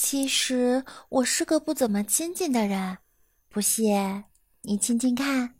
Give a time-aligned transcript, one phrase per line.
[0.00, 2.98] 其实我是个不怎么亲近的人，
[3.48, 4.24] 不信
[4.62, 5.57] 你亲亲看。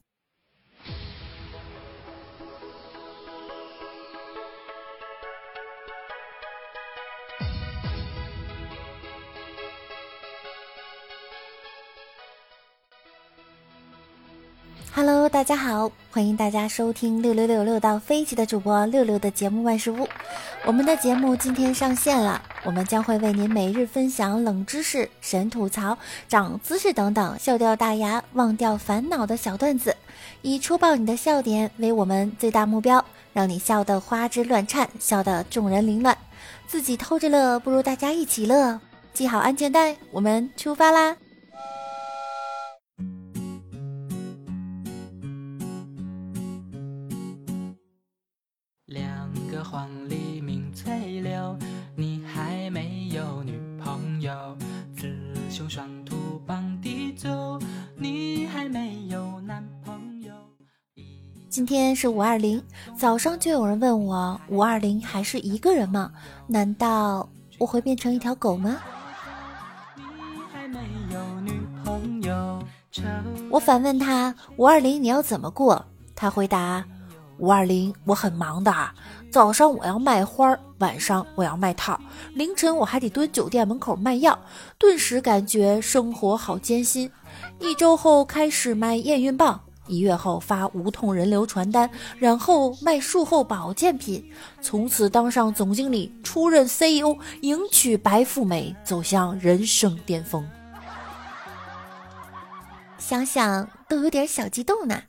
[15.31, 20.09] 大家好，欢迎大家收听六六六六到飞起的主播六六的节目万事屋。
[20.65, 29.95] 我们的节目今天上线了，我们将会为您每日分享冷知识、神吐槽、长姿势等等，笑掉大牙、忘掉烦恼的小段子，
[30.41, 33.05] 以戳爆你的笑点为我们最大目标，
[33.35, 36.17] 让你笑得花枝乱颤，笑得众人凌乱。
[36.67, 38.81] 自己偷着乐，不如大家一起乐。
[39.13, 41.17] 系好安全带，我们出发啦！
[61.89, 62.63] 天是五二零，
[62.99, 66.13] 早上就有人问我，五二零还是一个人吗？
[66.47, 68.77] 难道我会变成一条狗吗？
[73.49, 75.83] 我反问他，五二零你要怎么过？
[76.15, 76.85] 他回答。
[77.39, 78.93] 五二零，我很忙的啊。
[79.31, 81.99] 早上我要卖花，晚上我要卖套，
[82.35, 84.39] 凌晨我还得蹲酒店门口卖药。
[84.77, 87.11] 顿时感觉生活好艰辛。
[87.61, 94.25] 一周后开始卖验孕棒，一月后发无痛人流传单，然后卖术后保健品。
[94.61, 100.47] 从此当上总经理，出任 CEO，迎娶白富美，走向人生巅峰。
[102.99, 105.03] 想想都有点小激动呢。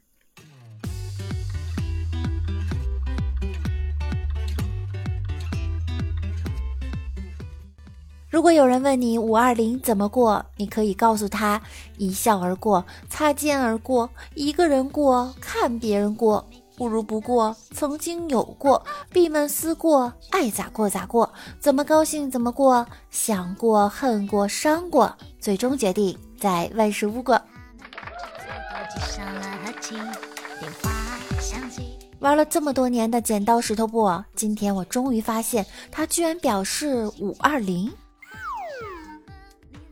[8.30, 11.60] 如果有人问你五二零怎么过，你可以告诉他：
[11.98, 16.48] 一笑而过，擦肩而过，一个人过，看别人过，
[16.78, 17.56] 不如不过。
[17.72, 21.28] 曾经有过，闭门思过，爱咋过咋过，
[21.60, 27.42] 怎么高兴怎么过，想过恨过伤过，最终决定在万事屋过。
[32.20, 37.92] 玩了这么多年的剪刀石头布，今天我终于发现，它居然表示五二零。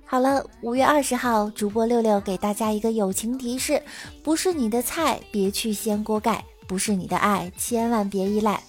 [0.09, 3.83] 好了，五月二十号，主播六六给大家一个友情提示：
[4.23, 8.63] 不是你的菜，别去掀锅盖；不是你的爱，千万别依赖。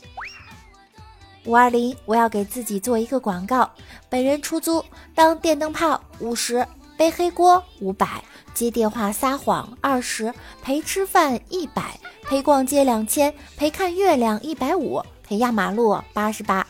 [1.44, 3.70] 五二零，我要给自己做一个广告：
[4.08, 4.84] 本人出租，
[5.14, 6.66] 当电灯泡五十，
[6.96, 8.20] 背黑锅五百，
[8.52, 16.66] 接电话撒谎二十，陪吃饭一百，陪逛街两千，陪看月亮一百五，陪压马路八十八。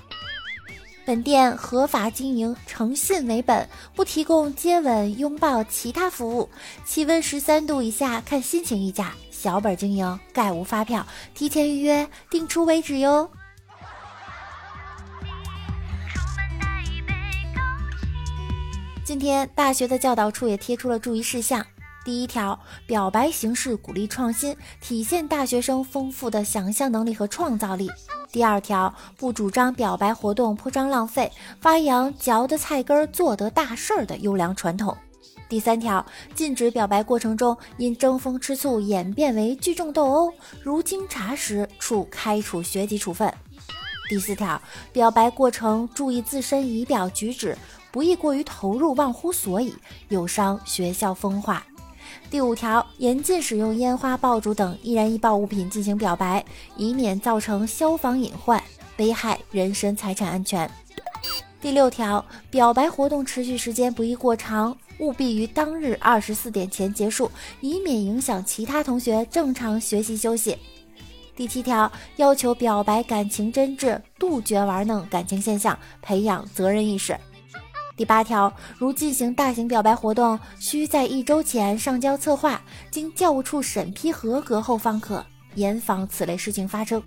[1.09, 6.47] 本店合法经营，诚信为本，不提供接吻、拥抱其他服务。
[6.85, 13.31] 气温十三度以下看心情议价，小本经营，概无发票，提前预约，定出为止哟。
[19.03, 21.65] 今天大学的教导处也贴出了注意事项。
[22.05, 27.91] 第一条，表白形式鼓励创新，体现大学生丰富的想象能力和创造力。
[28.31, 34.97] 第二条，不主张表白活动铺张浪费，发扬嚼得菜根儿做得大事儿的优良传统。
[35.49, 43.33] 第三条，禁止表白过程中因争风吃醋演变为聚众斗殴，如经查实，处开除学籍处分。
[44.11, 44.61] 第四条，
[44.93, 47.57] 表白过程注意自身仪表举止，
[47.91, 49.75] 不宜过于投入，忘乎所以，
[50.09, 51.65] 有伤学校风化。
[52.31, 56.45] 第五条，严禁使用烟花爆竹等易燃易爆物品进行表白，
[56.77, 58.63] 以免造成消防隐患，
[58.99, 60.71] 危害人身财产安全。
[61.59, 67.31] 第六条，表白活动持续时间不宜过长，务必于当日二十四点前结束，
[67.63, 70.59] 以免影响其他同学正常学习休息。
[71.35, 77.17] 第七条，要求表白感情真挚，杜绝玩弄感情现象，培养责任意识。
[77.99, 82.63] 第八条，如进行大型表白活动，需在一周前上交策划，
[82.93, 85.27] 经教务处审批合格后方可，
[85.57, 87.03] 严防此类事情发生。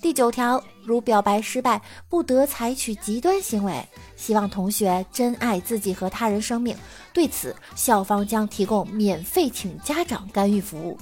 [0.00, 1.78] 第九条，如表白失败，
[2.08, 3.86] 不得采取极端行为。
[4.16, 6.74] 希望同学珍爱自己和他人生命。
[7.12, 10.96] 对此，校方将提供免费请家长干预服务。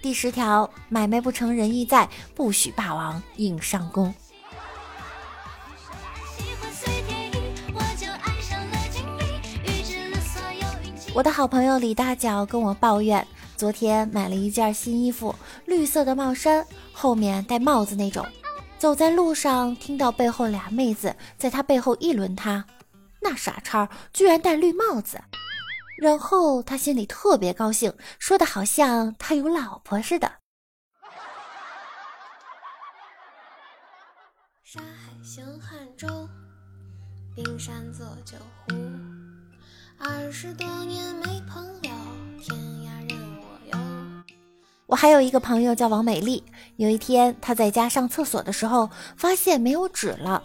[0.00, 4.14] 第十条，买卖不成仁义在，不许霸王硬上弓。
[11.14, 15.34] 我的好朋友李大脚跟我抱怨，昨天买了一件新衣服，
[15.66, 18.26] 绿色的帽衫，后面戴帽子那种。
[18.78, 22.64] 走在路上，听到背后俩妹子在他背后议论他
[23.20, 25.20] ：“那傻叉居然戴绿帽子。
[25.98, 30.32] 然后他心里特别高兴，说的好像他有老婆似的。
[34.64, 36.08] 山海行汉舟，
[37.36, 38.91] 冰山做酒壶。
[40.04, 41.90] 二十多年没朋友，
[42.40, 43.78] 天涯任我游。
[44.86, 46.42] 我还有一个朋友叫王美丽。
[46.74, 50.42] 有一天，她在家上厕所的时候，发现没有纸了。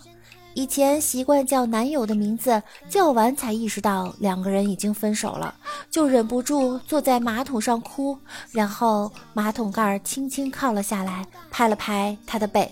[0.54, 5.56] 以前习惯叫男友的名字，叫完才意识到两个人已经分手了，
[5.90, 8.16] 就忍不住坐在马桶上哭。
[8.52, 12.72] 然后马桶盖轻轻靠了下来，拍了拍他的背。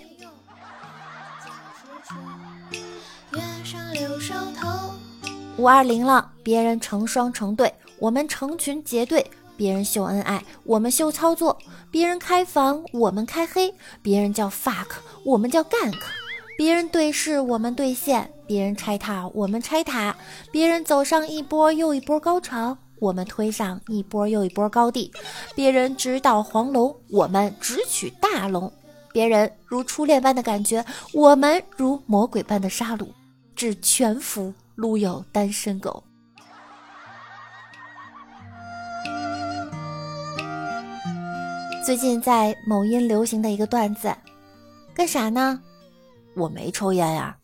[5.57, 9.23] 五二零了，别人成双成对，我们成群结队；
[9.55, 11.55] 别人秀恩爱，我们秀操作；
[11.89, 13.71] 别人开房，我们开黑；
[14.01, 15.93] 别人叫 fuck，我们叫 gank；
[16.57, 20.13] 别人对视，我们对线；别人拆塔，我们拆塔；
[20.51, 25.09] 别人走上一波又一波高潮，我们推上一波又一波高地；
[25.55, 28.69] 别人直捣黄龙，我们直取大龙；
[29.13, 33.07] 别人如初恋般的感觉，我们如魔鬼般的杀戮，
[33.55, 34.53] 至全服。
[34.75, 36.03] 撸有单身狗。
[41.85, 44.15] 最近在某音流行的一个段子，
[44.93, 45.61] 干啥呢？
[46.35, 47.37] 我没抽烟呀。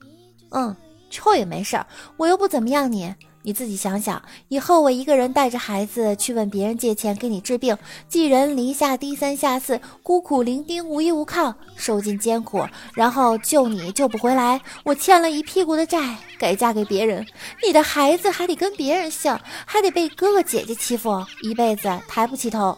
[0.49, 0.75] 嗯，
[1.09, 1.85] 抽也没事儿，
[2.17, 3.13] 我又不怎么样你。
[3.43, 7.75] 你自己想想，以后我一个人带着孩子去问别人借钱给你治病，
[8.07, 17.25] 寄人篱下低三下四，孤苦伶仃无依无靠，受尽艰苦，然后救你救不回来，我欠了一屁股的债，改嫁给别人，
[17.65, 19.35] 你的孩子还得跟别人姓，
[19.65, 22.77] 还得被哥哥姐姐欺负，一辈子抬不起头。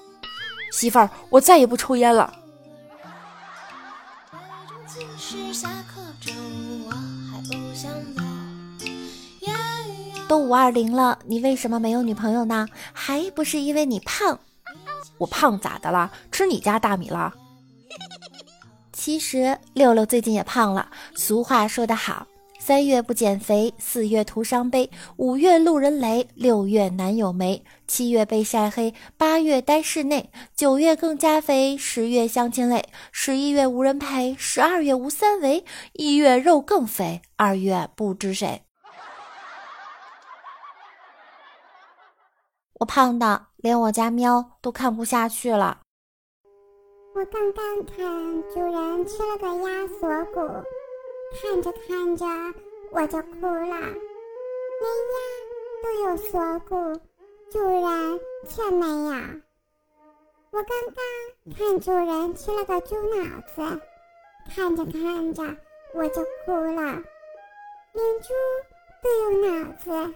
[0.71, 2.33] 媳妇儿，我再也不抽烟了。
[10.33, 12.67] 都五二零了，你为什么没有女朋友呢？
[12.91, 14.39] 还不是因为你胖。
[15.19, 16.11] 我胖咋的了？
[16.31, 17.31] 吃你家大米了？
[18.91, 20.89] 其实六六最近也胖了。
[21.13, 22.25] 俗话说得好，
[22.57, 38.63] 三月不减肥，四月徒伤悲，五月路人雷，六月男友没，七月被晒黑，八月待室内，九月更加肥，十月相亲累，十一月无人陪，十二月无三围，一月肉更肥，二月不知谁。
[42.79, 45.81] 我胖的连我家喵都看不下去了。
[47.15, 50.41] 我刚刚看主人吃了个鸭锁骨，
[51.39, 52.25] 看着看着
[52.91, 53.77] 我就哭了。
[54.81, 55.15] 连鸭
[55.83, 56.75] 都有锁骨，
[57.51, 59.11] 主人却没有。
[60.51, 63.81] 我刚刚看主人吃了个猪脑子，
[64.53, 65.43] 看着看着
[65.93, 66.81] 我就哭了。
[67.93, 68.33] 连猪
[69.03, 70.13] 都有脑子，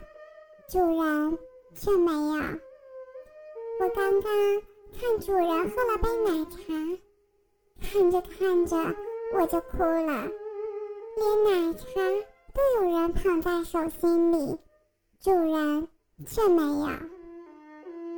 [0.68, 1.38] 主人。
[1.80, 2.44] 却没有。
[3.80, 4.32] 我刚刚
[5.00, 6.58] 看主人喝了杯奶茶，
[7.80, 8.76] 看着看着
[9.34, 10.30] 我就哭了。
[11.18, 11.86] 连奶茶
[12.54, 14.58] 都有人捧在手心里，
[15.20, 15.88] 主人
[16.26, 16.88] 却没有。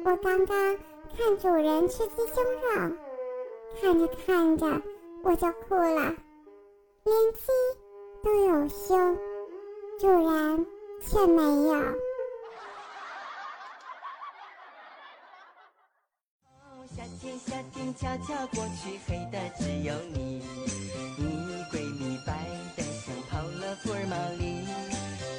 [0.06, 0.78] 我刚刚
[1.18, 2.96] 看主人吃鸡胸肉，
[3.82, 4.82] 看着看着
[5.24, 6.16] 我就哭了。
[7.04, 7.52] 连鸡
[8.24, 9.18] 都有胸，
[10.00, 10.66] 主人
[11.02, 12.09] 却没有。
[17.46, 20.42] 夏天悄悄过去，黑的只有你。
[21.18, 24.66] 你闺蜜白的像泡了福尔马林。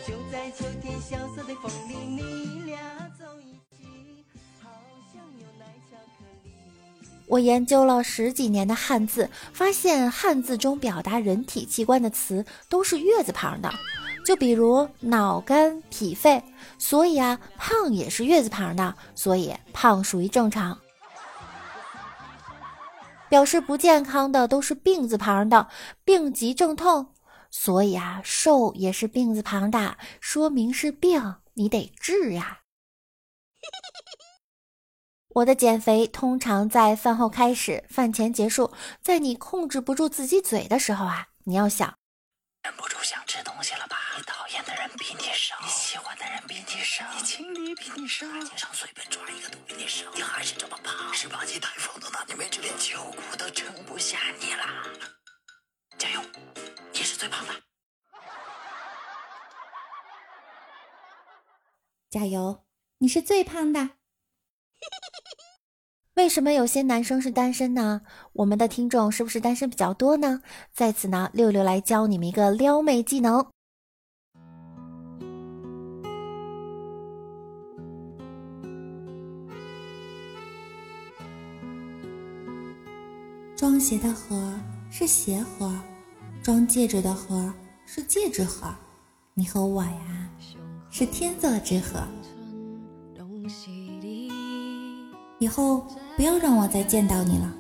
[0.06, 2.78] 就在秋天萧瑟的风里，你俩
[3.18, 4.24] 走一起，
[4.60, 4.68] 好
[5.12, 6.50] 像牛奶巧克力。
[7.26, 13.72] 我研究了十几年的汉字，发现汉字中表达人体器官的词都是月字旁的，
[14.24, 16.42] 就比如脑、肝、脾、肺。
[16.78, 20.76] 所以啊，胖也是月字旁的，所以胖属于正常。
[23.30, 25.68] 表示不健康的都是病字旁的，
[26.04, 27.14] 病急症痛，
[27.50, 32.58] 所以啊，瘦也是病字旁的，说明是病，你得治呀。
[35.36, 38.72] 我的减肥通常在饭后开始，饭前结束。
[39.00, 41.94] 在你控制不住自己嘴的时候啊，你要想，
[42.64, 43.96] 忍不住想吃东西了吧？
[44.98, 54.84] 比你少，你喜欢的人比你少，你情敌比你少，街上随便抓一个都比你少，你还是这么胖，是把你太胖的那你没吃，连秋裤都撑不下你啦！
[55.98, 56.20] 加油，
[56.92, 57.54] 你是最胖的。
[62.10, 62.64] 加油，
[62.98, 63.90] 你是最胖的。
[66.14, 68.02] 为什么有些男生是单身呢？
[68.32, 70.42] 我们的听众是不是单身比较多呢？
[70.72, 73.49] 在此呢，六六来教你们一个撩妹技能。
[83.60, 84.58] 装鞋的盒
[84.90, 85.70] 是鞋盒，
[86.42, 87.52] 装戒指的盒
[87.84, 88.74] 是戒指盒。
[89.34, 90.30] 你和我呀，
[90.88, 92.02] 是天作之合。
[95.38, 95.86] 以后
[96.16, 97.54] 不要让我再见到你了，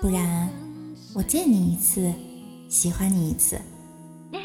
[0.00, 0.48] 不然
[1.14, 2.14] 我见你一次，
[2.68, 3.60] 喜欢你一次。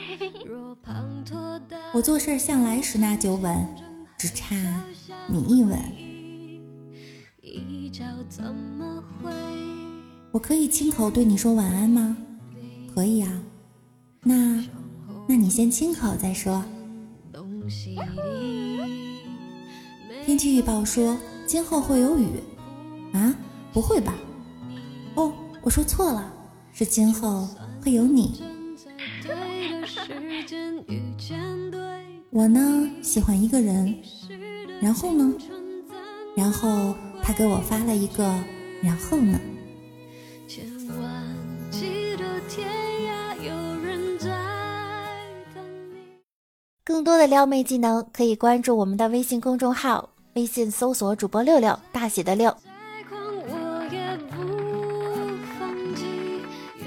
[1.93, 3.63] 我做事向来十拿九稳，
[4.17, 4.55] 只差
[5.27, 5.79] 你一吻。
[10.35, 12.17] 我可以亲口对你说晚安吗？
[12.93, 13.41] 可以啊。
[14.21, 14.61] 那，
[15.29, 16.61] 那你先亲口再说。
[20.25, 22.27] 天气预报说今后会有雨，
[23.13, 23.33] 啊？
[23.71, 24.13] 不会吧？
[25.15, 26.33] 哦，我说错了，
[26.73, 27.47] 是今后
[27.81, 28.43] 会有你。
[32.29, 33.95] 我呢喜欢一个人，
[34.81, 35.33] 然后呢？
[36.35, 38.37] 然后他给我发了一个，
[38.81, 39.39] 然后呢？
[46.85, 52.55] 更多的撩妹技能可以关注我们的微信公众号，微信搜索主播六六大写的六。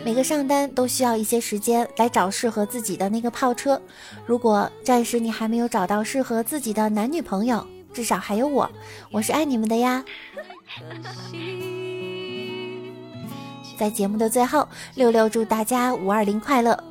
[0.04, 3.82] 每个上单都需要一些时间来找适合自己的那个炮车。
[4.24, 8.70] 如果暂时你还没有找到适合自己的男女朋友，至少还有我，
[9.10, 10.04] 我是爱你们的呀。
[13.76, 16.84] 在节目的最后，六六祝大家五二零快乐。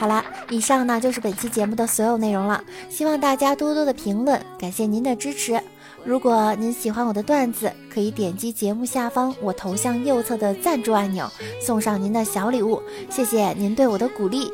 [0.00, 5.60] 好啦，以上呢就是本期节目的所有内容了，希望大家多多的评论，感谢您的支持。
[6.06, 11.30] 如果您喜欢我的段子，可以点击节目下方我头像右侧的赞助按钮，
[11.60, 12.80] 送上您的小礼物，
[13.10, 14.50] 谢谢您对我的鼓励。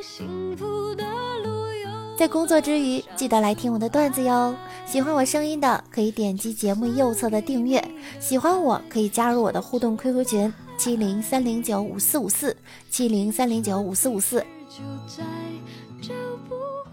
[2.18, 4.52] 在工作之余，记得来听我的段子哟。
[4.84, 7.80] 喜欢我声音的，可以点击节目右侧的订阅。
[8.18, 12.56] 喜欢我，可以加入我的互动 QQ 群：七零三零九五四五四
[12.90, 14.44] 七零三零九五四五四。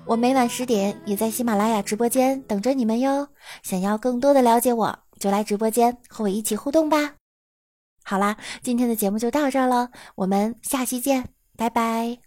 [0.06, 3.28] 我每晚十点也在喜马拉雅直播间等着你们哟。
[3.62, 7.16] 想要更多的了解我，就来直播间和我一起互动吧。
[8.04, 12.23] 好啦，今天的节目就到这儿了，我们下期见，拜拜。